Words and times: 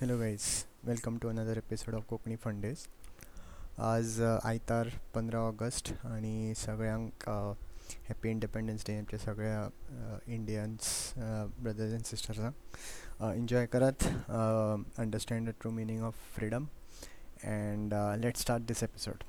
Hello 0.00 0.16
guys 0.18 0.42
welcome 0.84 1.16
to 1.18 1.28
another 1.28 1.56
episode 1.56 1.94
of 1.94 2.04
Konkani 2.08 2.34
फंडेज 2.36 2.78
आज 3.78 4.20
आयतार 4.22 4.88
पंदरा 5.14 5.38
ऑगस्ट 5.40 5.92
आणि 6.04 6.52
सगळ्यांक 6.56 7.28
हॅपी 8.08 8.30
इंडिपेंडन्स 8.30 8.84
डे 8.86 8.96
आमच्या 8.98 9.18
सगळ्या 9.18 10.20
इंडियन्स 10.26 10.90
ब्रदर्स 11.16 11.92
अँड 11.92 12.04
सिस्टर्सांक 12.04 12.76
एन्जॉय 13.36 13.66
करात 13.66 14.04
understand 14.98 15.48
the 15.48 15.54
true 15.60 15.70
meaning 15.70 16.02
of 16.02 16.18
freedom 16.34 16.66
and 17.44 17.94
let 18.24 18.36
start 18.36 18.66
this 18.68 18.82
episode 18.82 19.24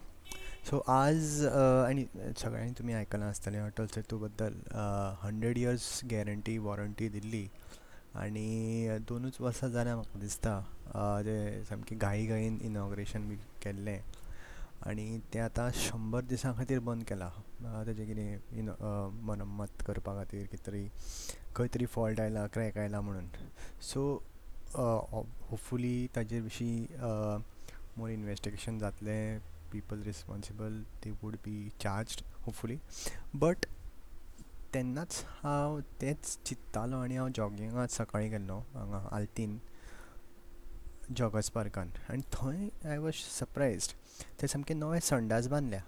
so 0.69 0.79
आज 0.87 1.45
आणि 1.45 2.05
सगळ्यांनी 2.37 2.73
तुमी 2.79 2.93
आयकलां 2.93 3.29
आसतलें 3.29 3.59
अटल 3.61 3.85
सेतू 3.95 4.17
बद्दल 4.17 4.59
hundred 5.23 5.57
years 5.57 5.89
guarantee 6.11 6.57
warranty 6.57 7.09
Delhi. 7.09 7.47
आनी 8.17 8.97
दोनूच 9.07 9.39
वर्सां 9.41 9.69
जाल्या 9.71 9.95
म्हाका 9.95 10.19
दिसता 10.19 10.53
ते 11.25 11.63
सामकें 11.65 11.97
घाई 11.97 12.25
घाईन 12.25 12.57
इनॉग्रेशन 12.65 13.27
बी 13.29 13.35
केल्लें. 13.63 13.99
आनी 14.87 15.05
तें 15.33 15.39
आतां 15.41 15.69
शंबर 15.75 16.21
दिसां 16.31 16.53
खातीर 16.57 16.79
बंद 16.87 17.03
केलां. 17.09 17.29
तेजें 17.85 18.05
कितें 18.07 18.57
इन 18.59 18.73
मरम्मत 19.27 19.81
करपा 19.87 20.13
खातीर 20.15 20.45
कितें 20.51 20.65
तरी 20.65 20.83
खंय 21.55 21.67
तरी 21.73 21.85
फॉल्ट 21.85 22.19
आयला 22.19 22.45
क्रॅक 22.53 22.77
आयला 22.77 23.01
म्हणून. 23.01 23.27
सो 23.81 24.01
होपफुली 24.75 26.07
ताजेर 26.15 26.41
विशीं 26.41 26.75
मोर 27.97 28.09
इनवेस्टिगेशन 28.09 28.79
जातलें 28.79 29.39
people 29.71 30.01
responsible 30.03 30.81
they 31.03 31.11
would 31.21 31.35
be 31.45 31.57
charged 31.81 32.21
hopefully 32.45 32.77
but 33.35 33.65
तेन्नाच 34.77 35.23
हांव 35.43 35.79
तेंच 36.01 36.37
चिंत्तालो 36.45 36.97
आनी 37.03 37.15
हांव 37.17 37.27
जॉगिंगाक 37.35 37.89
सकाळीं 37.91 38.29
गेल्लो 38.31 38.57
हांगा 38.73 38.97
आल्तीन 39.15 39.57
जॉगर्स 41.17 41.49
पार्कान 41.51 41.89
आनी 42.09 42.21
थंय 42.33 42.67
आय 42.89 42.97
वॉज 42.97 43.13
सरप्रायज्ड 43.37 43.93
थंय 44.39 44.47
सामके 44.47 44.73
नवे 44.73 44.99
संडास 45.03 45.47
बांदल्या. 45.49 45.79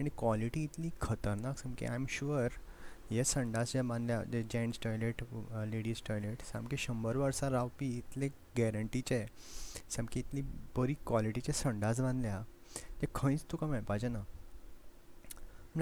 आनी 0.00 0.10
क्वॉलिटी 0.18 0.62
इतली 0.64 0.90
खतरनाक 1.00 1.58
सामकी 1.58 1.86
आय 1.86 1.94
एम 1.94 2.06
शुअर 2.10 2.56
हे 3.10 3.24
संडास 3.24 3.72
जे 3.72 3.82
बांदल्या 3.82 4.22
जे 4.32 4.42
जेंट्स 4.52 4.80
टॉयलेट 4.84 5.22
लेडीज 5.68 6.02
टॉयलेट 6.08 6.42
सामके 6.52 6.76
शंबर 6.78 7.16
वर्सां 7.16 7.50
रावपी 7.50 7.88
इतले 7.98 8.28
गॅरंटीचे 8.58 9.24
सामकी 9.96 10.20
इतली 10.20 10.42
बरी 10.76 10.94
क्वॉलिटीचे 11.06 11.52
संडास 11.62 12.00
बांदल्या 12.00 12.42
ते 13.00 13.06
खंयच 13.14 13.44
तुका 13.52 13.66
मेळपाचें 13.66 14.08
ना. 14.12 14.24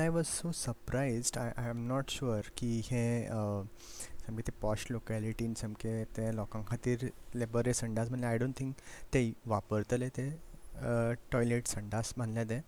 I 0.00 0.08
was 0.08 0.24
so 0.26 0.50
surprised 0.52 1.36
I 1.38 1.52
I 1.58 1.68
am 1.70 1.76
not 1.88 2.10
sure 2.10 2.48
की 2.58 2.68
हे 2.90 3.04
सामके 3.30 4.42
ते 4.42 4.52
पॉश 4.62 4.86
लोकॅलिटीन 4.90 5.54
सामके 5.60 5.92
ते 6.16 6.30
लोकां 6.36 6.62
खातीर 6.70 7.10
बरे 7.52 7.72
संडास 7.74 8.08
बांदले 8.08 8.26
आय 8.26 8.38
डोंट 8.38 8.54
थिंक 8.60 8.74
ते 9.12 9.22
वापरतले 9.52 10.08
ते 10.18 10.28
टॉयलेट 11.32 11.66
संडास 11.68 12.12
बांदले 12.18 12.44
ते. 12.50 12.60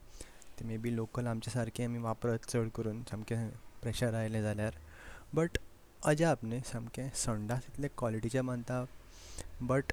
ते 0.59 0.65
मे 0.65 0.79
बी 0.79 0.95
लोकल 0.97 1.27
आमचे 1.27 1.51
सारके 1.51 1.85
आमी 1.85 1.99
वापरत 2.09 2.47
चड 2.49 2.71
करून 2.77 3.03
सामकें 3.11 3.49
प्रेशर 3.83 4.15
आयलें 4.15 4.43
जाल्यार 4.43 4.79
बट 5.35 5.59
अजाप 6.13 6.45
न्ही 6.45 6.61
सामकें 6.73 7.09
संडास 7.25 7.67
इतले 7.73 7.89
क्वॉलिटीचे 7.99 8.41
बांदता 8.51 8.85
बट 9.63 9.93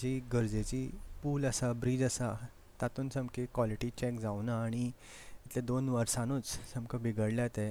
जी 0.00 0.18
गरजेची 0.32 0.86
पूल 1.22 1.44
आसा 1.46 1.72
ब्रीज 1.84 2.02
आसा 2.04 2.34
तातूंत 2.80 3.12
सामकी 3.14 3.46
क्वॉलिटी 3.54 3.90
चॅक 3.98 4.18
जावना 4.20 4.62
आनी 4.64 4.90
इतले 5.52 5.62
दोन 5.66 5.88
वर्सांनूच 5.88 6.44
सामको 6.72 6.98
बिगडल्या 6.98 7.46
ते. 7.56 7.68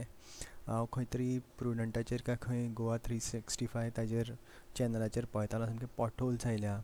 हांव 0.68 0.86
खंय 0.94 1.06
तरी 1.14 1.38
प्रुडंटाचेर 1.58 2.22
काय 2.26 2.36
खंय 2.42 2.68
गोवा 2.78 2.98
थ्री 3.06 3.20
सिक्स्टी 3.20 3.66
फाय 3.74 3.90
ताजेर 3.98 4.32
चॅनलाचेर 4.78 5.26
पळयतालो 5.34 5.66
सामके 5.66 5.86
पॉटहोल्स 5.98 6.46
आयल्या 6.48 6.78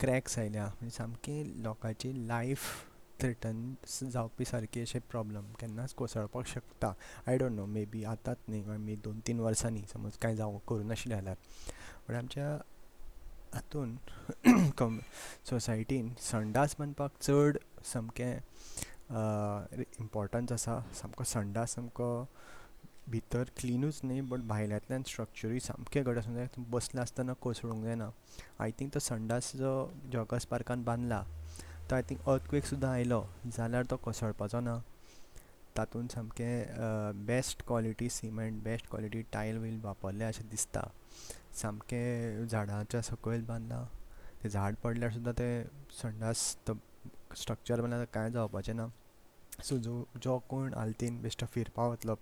क्रॅक्स 0.00 0.38
आयल्या. 0.38 0.64
म्हणजे 0.66 0.96
सामकें 0.96 1.62
लोकांची 1.62 2.12
लायफ 2.28 2.66
थ्रिटन 3.20 3.72
जावपी 4.12 4.44
सारके 4.44 4.80
अशे 4.82 4.98
प्रॉब्लम 5.10 5.46
केन्नाच 5.60 5.94
कोसळपाक 5.94 6.46
शकता. 6.46 6.92
I 7.26 7.38
don't 7.38 7.52
know 7.52 7.66
may 7.66 7.84
be 7.92 8.04
आतांच 8.04 8.36
न्ही 8.48 8.62
मे 8.84 8.96
दोन 9.04 9.20
तीन 9.26 9.40
वर्सांनी 9.40 9.82
समज 9.92 10.18
कांय 10.22 10.36
जावं 10.36 10.58
करूं 10.68 10.86
नाशिल्लें 10.88 11.16
जाल्यार. 11.16 11.36
बट 12.08 12.14
आमच्या 12.16 12.52
हातून 13.54 13.96
कम 14.78 14.98
सोसायटीन 15.48 16.12
संडास 16.20 16.76
बांदपाक 16.78 17.20
चड 17.22 17.56
सामकें 17.92 18.38
इम्पॉर्टंट 19.10 20.52
आसा 20.52 20.78
सामको 20.94 21.24
संडास 21.24 21.74
सामको 21.74 22.08
भितर 23.10 23.50
क्लिनूच 23.58 24.00
न्ही 24.04 24.20
बट 24.30 24.40
भायल्यांतल्यान 24.48 25.02
स्ट्रक्चरूय 25.06 25.58
सामकें 25.60 26.02
घट 26.02 26.18
आसूंक 26.18 26.36
जाय 26.36 26.48
बसला 26.70 27.00
आसतना 27.02 27.32
कोसळूंक 27.42 27.82
जायना. 27.84 28.10
आय 28.60 28.70
थिंक 28.78 28.92
तो 28.94 28.98
संडास 29.00 29.52
जो 29.56 29.72
जॉगर्स 30.12 30.44
पार्कान 30.46 30.84
बांदला 30.84 31.22
तो 31.90 31.94
आय 31.94 32.02
थिंक 32.10 32.28
अर्थक्वेक 32.28 32.64
सुद्दां 32.66 32.90
आयलो. 32.90 33.22
जाल्यार 33.46 33.84
तो 33.90 33.96
कोसळपाचो 34.04 34.60
ना. 34.60 34.76
तातूंत 35.76 36.08
सामकें 36.12 37.26
best 37.26 37.62
quality 37.66 38.08
cement 38.10 38.62
best 38.62 38.88
quality 38.90 39.22
tile 39.32 39.58
bill 39.58 39.80
वापरले 39.82 40.24
अशें 40.24 40.48
दिसता. 40.50 40.86
सामकें 41.62 42.46
झाडांच्या 42.46 43.02
सकयल 43.02 43.44
बांदलां 43.46 43.84
तें 44.42 44.48
झाड 44.48 44.74
पडल्यार 44.84 45.12
सुद्दां 45.12 45.34
तें 45.38 45.64
संडास 46.02 46.56
तो 46.66 46.74
स्ट्रक्चर 47.36 47.80
बांदला 47.80 48.04
कांय 48.04 48.30
जावपाचें 48.30 48.74
ना. 48.76 48.86
सो 49.64 49.76
जो 49.78 50.04
जो 50.22 50.38
कोण 50.48 50.74
आल्तीन 50.74 51.20
बेश्टो 51.22 51.46
फिरपा 51.54 51.86
वतलो 51.88 52.16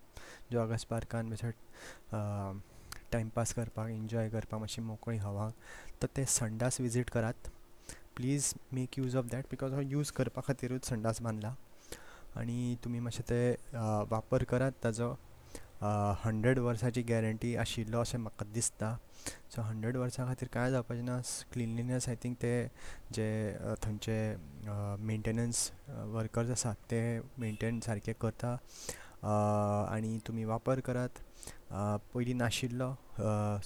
जॉगर्स 0.52 0.84
पार्कान 0.90 1.30
बेश्टो 1.30 1.50
टायमपास 3.12 3.52
करपाक 3.54 3.88
एन्जॉय 3.90 4.28
करपाक 4.30 4.60
मातशी 4.60 4.80
मोकळी 4.82 5.16
हवा 5.18 5.48
तर 6.02 6.06
ते 6.16 6.24
संडास 6.28 6.80
विजीट 6.80 7.10
करात. 7.10 7.48
Please 8.16 8.52
make 8.74 8.98
use 8.98 9.16
of 9.16 9.24
that 9.32 9.44
because 9.50 9.72
हो 9.74 9.80
यूज 9.80 10.10
करपा 10.12 10.40
खातीरूच 10.46 10.88
संडास 10.88 11.20
बांदला 11.22 11.54
आनी 12.36 12.76
तुमी 12.84 13.00
मातशें 13.00 13.22
ते 13.30 13.40
वापर 14.10 14.44
करात 14.50 14.72
ताजो. 14.84 15.14
हंड्रेड 16.24 16.58
वर्साची 16.58 17.02
गॅरंटी 17.08 17.54
आशिल्लो 17.56 18.00
अशें 18.00 18.18
म्हाका 18.18 18.44
दिसता 18.54 18.96
सो 19.54 19.62
हंड्रेड 19.62 19.96
वर्सां 19.96 20.26
खातीर 20.26 20.48
कांय 20.52 20.70
जावपाचें 20.70 21.02
ना? 21.02 21.20
क्लिनलीनस 21.52 22.08
आय 22.08 22.16
थिंक 22.22 22.36
ते 22.42 22.52
जे 23.14 23.28
थंयचे 23.84 24.18
मेंटेनन्स 25.10 25.70
वर्कर्स 26.14 26.50
आसात 26.50 26.76
ते 26.90 27.00
मेंटेन 27.38 27.80
सारके 27.86 28.12
करता. 28.20 28.50
आनी 29.94 30.18
तुमी 30.26 30.44
वापर 30.44 30.80
करात. 30.88 31.22
पयलीं 32.14 32.34
नाशिल्लो 32.34 32.90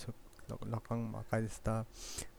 सो 0.00 0.12
लोकांक 0.50 1.10
म्हाका 1.10 1.40
दिसता 1.40 1.80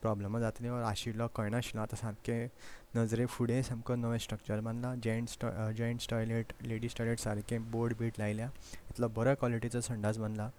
प्रोब्लमां 0.01 0.41
जातलीं 0.41 0.69
ऑर 0.69 0.83
आशिल्लो 0.83 1.27
कळनाशिल्लो. 1.35 1.81
आतां 1.81 1.97
सामकें 2.01 2.47
नजरे 2.95 3.25
फुडें 3.25 3.61
सामको 3.63 3.95
नवें 3.95 4.17
structure 4.17 4.59
बांदलां. 4.61 4.99
Gents 5.03 5.37
gents 5.77 6.07
toilet 6.09 6.53
ladies 6.61 6.95
toilet 6.97 7.19
सारकें 7.19 7.71
बोर्ड 7.71 7.97
बीड 7.99 8.13
लायल्या. 8.19 8.49
इतलो 8.89 9.07
बऱ्या 9.15 9.33
क्वॉलिटीचो 9.35 9.81
संडास 9.81 10.17
बांदला. 10.17 10.49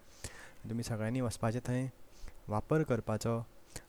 तुमी 0.69 0.83
सगळ्यांनी 0.83 1.21
वचपाचें 1.21 1.59
थंय 1.67 1.87
वापर 2.49 2.83
करपाचो. 2.83 3.43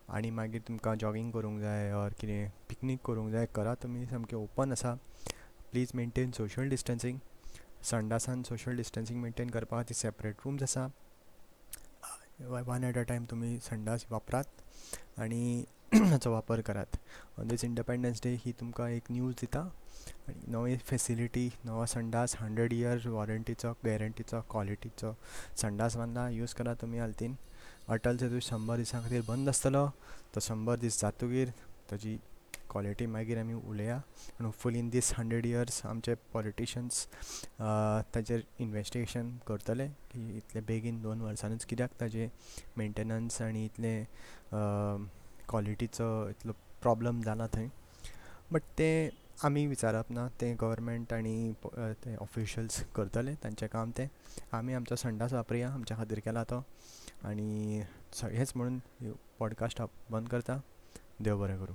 आनी 0.09 0.31
मागीर 0.31 0.61
तुमकां 0.69 0.97
जॉगींग 0.99 1.31
करूंक 1.33 1.61
जाय 1.61 1.91
ऑर 1.93 2.13
कितें 2.21 2.51
पिकनीक 2.69 3.01
करूंक 3.07 3.31
जाय 3.33 3.47
करा 3.55 3.75
तुमी 3.83 4.07
सामकें 4.07 4.37
ओपन 4.37 4.73
आसा. 4.73 4.95
प्लीज 5.73 5.91
मेनटेन 5.95 6.31
सोशल 6.33 6.69
डिस्टन्सींग 6.69 7.19
संडासान 7.91 8.43
सोशल 8.43 8.77
डिस्टन्सींग 8.77 9.21
मेनटेन 9.23 9.51
करपा 9.51 9.77
खातीर 9.77 9.97
सेपरेट 9.97 10.37
रूम्स 10.45 10.63
आसा. 10.63 10.87
वन 12.41 12.85
एट 12.85 12.97
अ 12.99 13.03
टायम 13.09 13.25
तुमी 13.27 13.59
संडास 13.63 14.07
वापरात 14.11 14.47
आनी 15.21 15.65
हाचो 15.95 16.31
वापर 16.33 16.61
करात. 16.61 16.97
ऑन 17.41 17.49
दीस 17.49 17.65
इंडिपेंडन्स 17.65 18.23
डे 18.23 18.31
ही 18.45 18.53
तुमकां 18.61 18.89
एक 18.91 19.11
न्यूज 19.11 19.35
दिता. 19.41 19.61
आनी 20.29 20.53
नवी 20.53 20.77
फेसिलिटी 20.89 21.47
नवो 21.67 21.87
संडास 21.87 22.37
हंड्रेड 22.41 22.73
इयर्स 22.73 23.07
वॉरंटीचो 23.07 23.73
गॅरंटीचो 23.85 24.41
क्वॉलिटीचो 24.51 25.15
संडास 25.63 25.97
बांदला 25.97 26.29
यूज 26.31 26.53
करा 26.55 26.75
तुमी 26.81 26.99
हालतीन. 26.99 27.37
अटल 27.89 28.17
सेतू 28.19 28.41
शंबर 28.43 28.77
दिसां 28.77 29.03
खातीर 29.03 29.23
बंद 29.29 29.49
आसतलो 29.49 29.87
तो 30.35 30.41
शंबर 30.41 30.77
दीस 30.85 31.01
जातकीर 31.01 31.51
ताजी 31.91 32.19
क्वॉलिटी 32.77 33.07
मागीर 33.09 33.39
आमी 33.39 33.55
उलया. 33.55 33.97
आनी 33.97 34.45
hopefully 34.45 34.79
in 34.79 34.89
these 34.91 35.13
hundred 35.19 35.47
years 35.47 35.85
आमचे 35.87 36.15
पॉलिटिशन्स 36.33 37.07
ताजेर 38.15 38.43
इनवेस्टिगेशन 38.61 39.31
करतले 39.49 39.87
की 40.13 40.37
इतले 40.37 40.61
बेगीन 40.69 41.01
दोन 41.03 41.21
वर्सांनीच 41.21 41.65
कित्याक 41.65 41.91
ताजे 42.01 42.31
मेंटेनन्स 42.79 43.41
आनी 43.43 43.65
इतले 43.65 43.95
क्वॉलिटीचो 44.53 46.09
इतलो 46.31 46.53
प्रॉब्लम 46.83 47.23
जाला 47.23 47.47
थंय. 47.55 47.71
बट 48.53 48.63
तें 48.79 49.09
आमी 49.45 49.67
विचारप 49.67 50.11
ना 50.11 50.29
तें 50.41 50.55
गव्हर्मेंट 50.61 51.13
आनी 51.13 51.53
ते 52.05 52.17
ऑफिशल्स 52.17 52.83
करतले 52.97 53.35
तांचें 53.45 53.69
काम 53.69 53.91
तें. 53.97 54.07
आमी 54.53 54.75
आमचो 54.75 54.97
संडास 54.97 55.33
वापरुया 55.33 55.73
आमच्या 55.73 55.97
खातीर 55.97 56.21
केला 56.25 56.45
तो. 56.45 56.63
आनी 57.25 57.81
हेंच 58.23 58.53
म्हणून 58.57 58.79
पॉडकास्ट 59.39 59.83
बंद 60.11 60.29
करता. 60.29 60.61
देव 61.21 61.41
बरें 61.41 61.59
करूं. 61.59 61.75